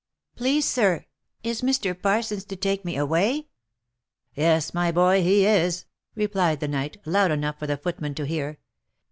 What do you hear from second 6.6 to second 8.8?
knight, loud enough for the footman to hear.